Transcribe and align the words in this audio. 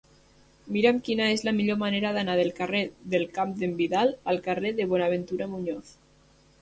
Mira'm 0.75 1.01
quina 1.09 1.27
és 1.33 1.43
la 1.47 1.53
millor 1.57 1.77
manera 1.83 2.13
d'anar 2.15 2.37
del 2.39 2.49
carrer 2.61 2.81
del 3.17 3.27
Camp 3.37 3.53
d'en 3.61 3.77
Vidal 3.83 4.15
al 4.33 4.41
carrer 4.49 4.73
de 4.81 4.89
Buenaventura 4.95 5.49
Muñoz. 5.53 5.93